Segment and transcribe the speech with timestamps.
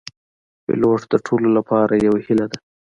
[0.63, 2.57] پیلوټ د ټولو لپاره یو هیله ده.